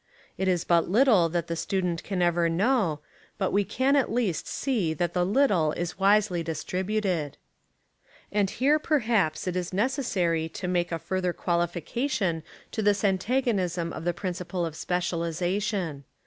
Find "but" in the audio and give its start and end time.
0.63-0.89, 3.37-3.51